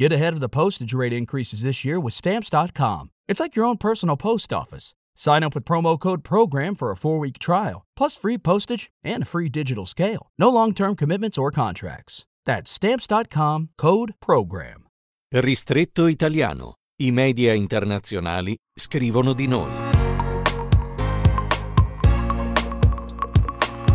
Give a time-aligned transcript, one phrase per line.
[0.00, 3.10] Get ahead of the postage rate increases this year with Stamps.com.
[3.28, 4.94] It's like your own personal post office.
[5.14, 9.24] Sign up with promo code PROGRAM for a four week trial, plus free postage and
[9.24, 10.30] a free digital scale.
[10.38, 12.24] No long term commitments or contracts.
[12.46, 14.86] That's Stamps.com code PROGRAM.
[15.34, 16.76] Ristretto italiano.
[17.02, 19.70] I media internazionali scrivono di noi.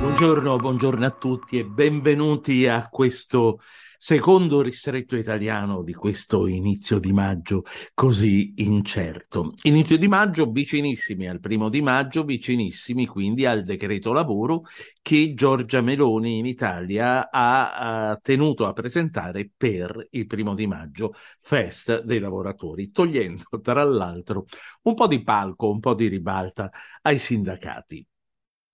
[0.00, 3.60] Buongiorno, buongiorno a tutti e benvenuti a questo
[4.04, 7.62] secondo ristretto italiano di questo inizio di maggio
[7.94, 9.54] così incerto.
[9.62, 14.64] Inizio di maggio vicinissimi al primo di maggio, vicinissimi quindi al decreto lavoro
[15.00, 21.14] che Giorgia Meloni in Italia ha, ha tenuto a presentare per il primo di maggio,
[21.40, 24.44] fest dei lavoratori, togliendo tra l'altro
[24.82, 28.06] un po' di palco, un po' di ribalta ai sindacati.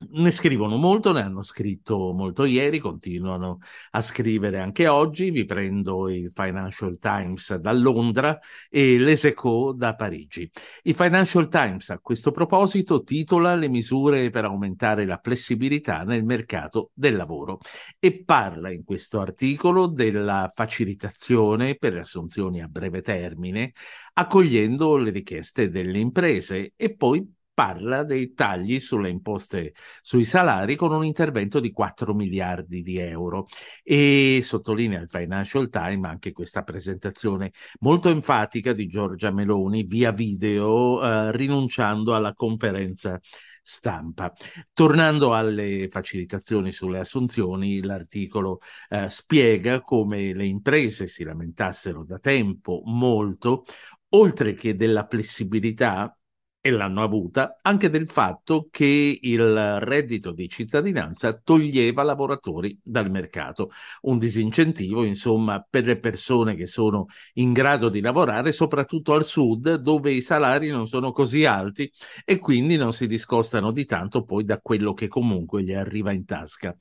[0.02, 3.58] Ne scrivono molto, ne hanno scritto molto ieri, continuano
[3.90, 5.30] a scrivere anche oggi.
[5.30, 8.38] Vi prendo il Financial Times da Londra
[8.70, 10.50] e l'Eseco da Parigi.
[10.84, 16.92] Il Financial Times a questo proposito titola le misure per aumentare la flessibilità nel mercato
[16.94, 17.58] del lavoro
[17.98, 23.74] e parla in questo articolo della facilitazione per le assunzioni a breve termine,
[24.14, 30.92] accogliendo le richieste delle imprese e poi parla dei tagli sulle imposte sui salari con
[30.92, 33.48] un intervento di 4 miliardi di euro
[33.82, 41.04] e sottolinea il Financial Times anche questa presentazione molto enfatica di Giorgia Meloni via video
[41.04, 43.20] eh, rinunciando alla conferenza
[43.62, 44.32] stampa.
[44.72, 52.80] Tornando alle facilitazioni sulle assunzioni, l'articolo eh, spiega come le imprese si lamentassero da tempo
[52.86, 53.64] molto,
[54.12, 56.14] oltre che della flessibilità
[56.62, 63.70] e l'hanno avuta anche del fatto che il reddito di cittadinanza toglieva lavoratori dal mercato,
[64.02, 69.76] un disincentivo insomma per le persone che sono in grado di lavorare soprattutto al sud
[69.76, 71.90] dove i salari non sono così alti
[72.24, 76.26] e quindi non si discostano di tanto poi da quello che comunque gli arriva in
[76.26, 76.76] tasca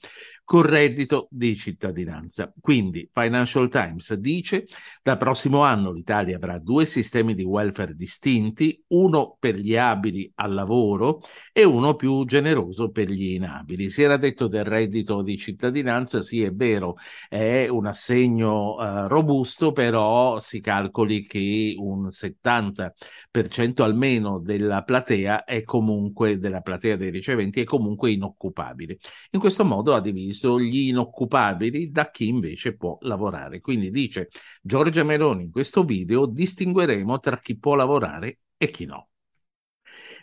[0.50, 2.52] con reddito di cittadinanza.
[2.60, 4.66] Quindi Financial Times dice
[5.04, 10.56] dal prossimo anno l'Italia avrà due sistemi di welfare distinti, uno per gli abili al
[10.56, 11.22] lavoro
[11.54, 13.92] e uno più generoso per gli inabili.
[13.92, 16.96] Si era detto del reddito di cittadinanza, sì è vero,
[17.28, 25.62] è un assegno eh, robusto, però si calcoli che un 70% almeno della platea è
[25.62, 28.98] comunque della platea dei riceventi è comunque inoccupabile.
[29.30, 33.60] In questo modo ha diviso diviso gli inoccupabili da chi invece può lavorare.
[33.60, 34.30] Quindi dice
[34.62, 39.09] Giorgia Meloni in questo video distingueremo tra chi può lavorare e chi no.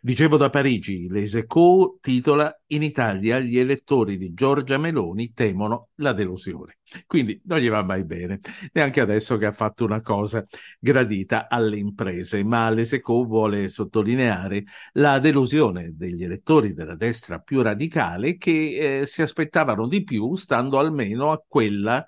[0.06, 6.78] Dicevo da Parigi, l'Eseco titola In Italia gli elettori di Giorgia Meloni temono la delusione.
[7.09, 8.39] Quindi non gli va mai bene,
[8.72, 10.47] neanche adesso che ha fatto una cosa
[10.78, 14.62] gradita alle imprese, ma l'Eseco vuole sottolineare
[14.93, 20.78] la delusione degli elettori della destra più radicale che eh, si aspettavano di più stando
[20.78, 22.06] almeno a quella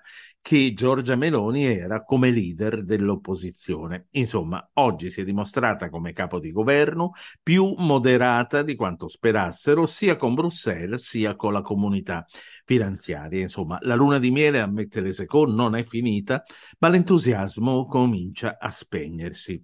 [0.49, 4.07] che Giorgia Meloni era come leader dell'opposizione.
[4.13, 7.11] Insomma, oggi si è dimostrata come capo di governo
[7.43, 12.25] più moderata di quanto sperassero sia con Bruxelles sia con la comunità
[12.65, 13.41] finanziaria.
[13.41, 16.43] Insomma, la luna di miele, ammette l'Esecò, non è finita,
[16.79, 19.61] ma l'entusiasmo comincia a spegnersi.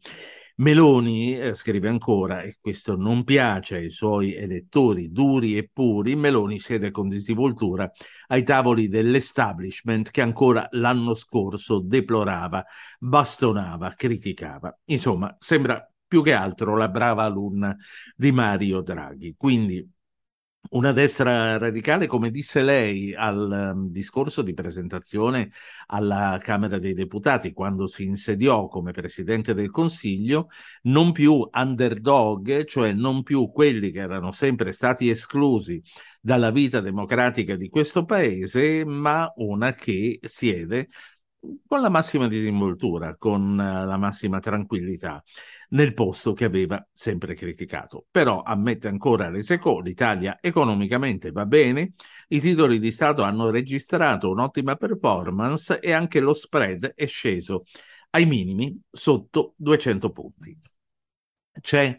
[0.57, 6.59] Meloni eh, scrive ancora, e questo non piace ai suoi elettori duri e puri, Meloni
[6.59, 7.91] siede con disinvoltura
[8.27, 12.63] ai tavoli dell'establishment che ancora l'anno scorso deplorava,
[12.99, 14.73] bastonava, criticava.
[14.85, 17.75] Insomma, sembra più che altro la brava alunna
[18.15, 19.35] di Mario Draghi.
[19.37, 19.85] Quindi
[20.69, 25.51] una destra radicale, come disse lei al um, discorso di presentazione
[25.87, 30.49] alla Camera dei Deputati, quando si insediò come Presidente del Consiglio,
[30.83, 35.81] non più underdog, cioè non più quelli che erano sempre stati esclusi
[36.19, 40.89] dalla vita democratica di questo Paese, ma una che siede
[41.67, 45.23] con la massima disinvoltura, con uh, la massima tranquillità
[45.69, 48.05] nel posto che aveva sempre criticato.
[48.11, 51.93] Però ammette ancora l'Eseco, l'Italia economicamente va bene,
[52.29, 57.63] i titoli di Stato hanno registrato un'ottima performance e anche lo spread è sceso
[58.11, 60.57] ai minimi sotto 200 punti.
[61.61, 61.97] C'è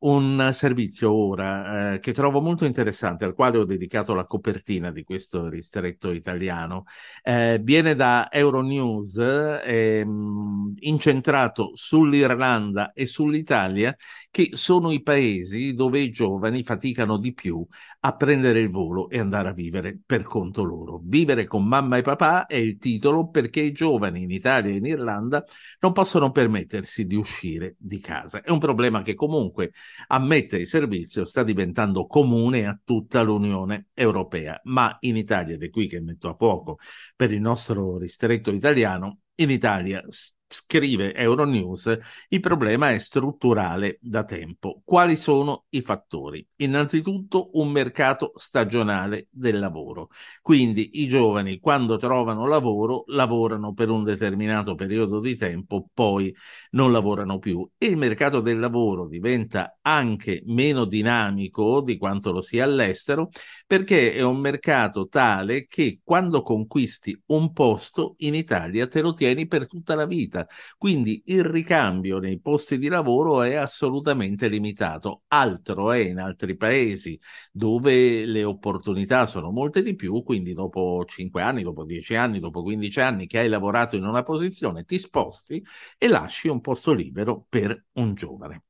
[0.00, 5.04] un servizio ora eh, che trovo molto interessante, al quale ho dedicato la copertina di
[5.04, 6.84] questo ristretto italiano.
[7.22, 9.16] Eh, viene da Euronews,
[9.62, 13.94] ehm, incentrato sull'Irlanda e sull'Italia,
[14.30, 17.66] che sono i paesi dove i giovani faticano di più
[18.02, 21.00] a prendere il volo e andare a vivere per conto loro.
[21.04, 24.86] Vivere con mamma e papà è il titolo perché i giovani in Italia e in
[24.86, 25.44] Irlanda
[25.80, 28.40] non possono permettersi di uscire di casa.
[28.40, 29.72] È un problema che comunque,
[30.08, 35.70] ammette il servizio, sta diventando comune a tutta l'Unione Europea, ma in Italia, ed è
[35.70, 36.78] qui che metto a fuoco
[37.14, 40.02] per il nostro ristretto italiano, in Italia
[40.50, 41.96] scrive Euronews,
[42.28, 44.82] il problema è strutturale da tempo.
[44.84, 46.46] Quali sono i fattori?
[46.56, 50.08] Innanzitutto un mercato stagionale del lavoro.
[50.42, 56.34] Quindi i giovani quando trovano lavoro lavorano per un determinato periodo di tempo, poi
[56.70, 62.40] non lavorano più e il mercato del lavoro diventa anche meno dinamico di quanto lo
[62.42, 63.30] sia all'estero
[63.66, 69.46] perché è un mercato tale che quando conquisti un posto in Italia te lo tieni
[69.46, 70.46] per tutta la vita vita.
[70.76, 75.22] Quindi il ricambio nei posti di lavoro è assolutamente limitato.
[75.28, 77.18] Altro è in altri paesi
[77.52, 82.62] dove le opportunità sono molte di più, quindi dopo 5 anni, dopo 10 anni, dopo
[82.62, 85.62] 15 anni che hai lavorato in una posizione, ti sposti
[85.98, 88.62] e lasci un posto libero per un giovane.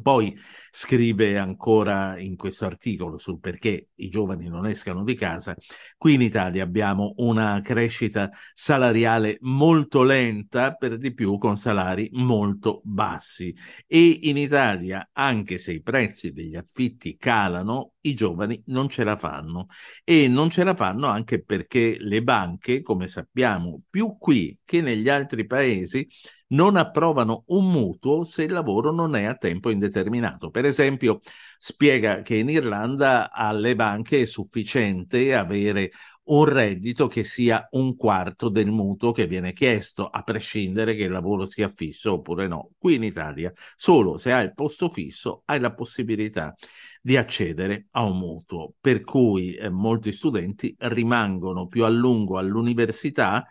[0.00, 0.34] Poi
[0.70, 5.54] scrive ancora in questo articolo sul perché i giovani non escano di casa.
[5.98, 12.80] Qui in Italia abbiamo una crescita salariale molto lenta, per di più con salari molto
[12.84, 13.54] bassi.
[13.86, 19.16] E in Italia, anche se i prezzi degli affitti calano, i giovani non ce la
[19.16, 19.66] fanno.
[20.04, 25.08] E non ce la fanno anche perché le banche, come sappiamo, più qui che negli
[25.08, 26.06] altri paesi,
[26.48, 30.50] non approvano un mutuo se il lavoro non è a tempo indeterminato.
[30.50, 31.20] Per esempio,
[31.58, 35.92] spiega che in Irlanda alle banche è sufficiente avere
[36.24, 41.10] un reddito che sia un quarto del mutuo che viene chiesto, a prescindere che il
[41.10, 42.70] lavoro sia fisso oppure no.
[42.78, 46.54] Qui in Italia, solo se hai il posto fisso, hai la possibilità
[47.00, 53.46] di accedere a un mutuo, per cui eh, molti studenti rimangono più a lungo all'università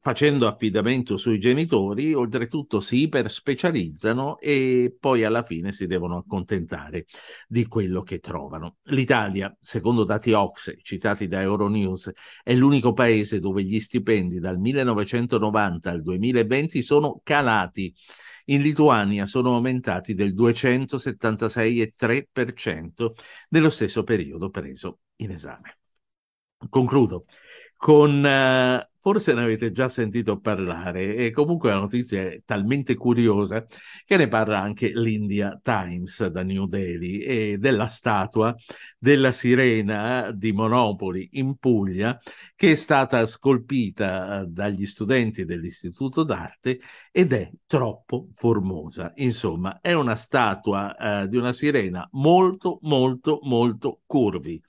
[0.00, 7.04] facendo affidamento sui genitori, oltretutto si iperspecializzano e poi alla fine si devono accontentare
[7.46, 8.76] di quello che trovano.
[8.84, 12.10] L'Italia, secondo dati Ox citati da Euronews,
[12.42, 17.94] è l'unico paese dove gli stipendi dal 1990 al 2020 sono calati.
[18.46, 23.12] In Lituania sono aumentati del 276,3%
[23.50, 25.76] nello stesso periodo preso in esame.
[26.68, 27.26] Concludo
[27.80, 33.64] con uh, Forse ne avete già sentito parlare e comunque la notizia è talmente curiosa
[34.04, 38.54] che ne parla anche l'India Times da New Delhi e della statua
[38.98, 42.20] della sirena di Monopoli in Puglia
[42.54, 46.80] che è stata scolpita dagli studenti dell'Istituto d'Arte
[47.10, 49.12] ed è troppo formosa.
[49.16, 54.60] Insomma, è una statua eh, di una sirena molto, molto, molto curvi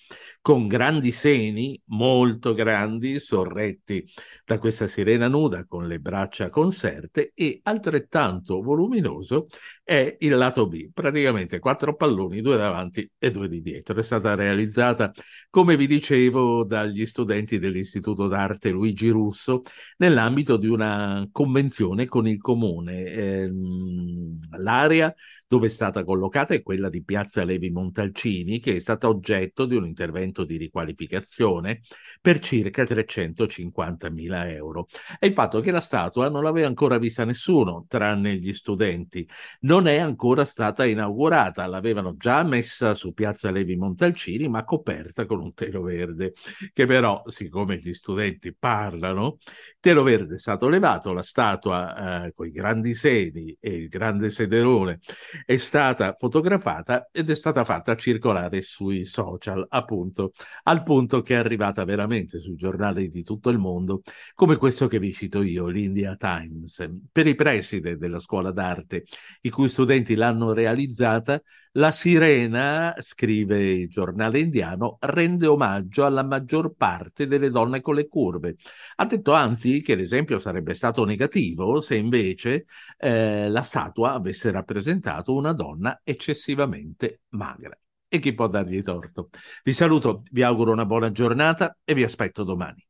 [0.42, 4.07] con grandi seni, molto grandi, sorretti
[4.45, 9.47] da questa sirena nuda con le braccia conserte e altrettanto voluminoso
[9.83, 14.00] è il lato B, praticamente quattro palloni, due davanti e due di dietro.
[14.00, 15.12] È stata realizzata,
[15.50, 19.63] come vi dicevo, dagli studenti dell'Istituto d'Arte Luigi Russo
[19.97, 23.03] nell'ambito di una convenzione con il comune.
[23.06, 25.13] Ehm, l'area
[25.51, 29.75] dove è stata collocata è quella di Piazza Levi Montalcini, che è stata oggetto di
[29.75, 31.81] un intervento di riqualificazione
[32.21, 34.88] per circa 350.000 euro.
[35.19, 39.27] E il fatto che la statua non l'aveva ancora vista nessuno, tranne gli studenti.
[39.62, 45.42] Non è ancora stata inaugurata, l'avevano già messa su Piazza Levi Montalcini, ma coperta con
[45.42, 46.31] un telo verde,
[46.71, 49.37] che però, siccome gli studenti parlano,
[49.81, 54.30] telo verde è stato levato, la statua eh, con i grandi sedi e il grande
[54.30, 55.02] sederone
[55.45, 60.33] è stata fotografata ed è stata fatta circolare sui social, appunto,
[60.64, 64.02] al punto che è arrivata veramente sui giornali di tutto il mondo,
[64.33, 66.88] come questo che vi cito io, l'India Times.
[67.12, 69.04] Per i preside della scuola d'arte,
[69.42, 71.42] i cui studenti l'hanno realizzata,
[71.73, 78.07] la sirena, scrive il giornale indiano, rende omaggio alla maggior parte delle donne con le
[78.07, 78.56] curve.
[78.95, 82.66] Ha detto anzi che l'esempio sarebbe stato negativo se invece
[82.97, 87.78] eh, la statua avesse rappresentato una donna eccessivamente magra.
[88.13, 89.30] E chi può dargli torto?
[89.63, 92.85] Vi saluto, vi auguro una buona giornata e vi aspetto domani.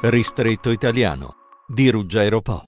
[0.00, 1.34] Ristretto italiano
[1.66, 2.67] di Ruggero Po.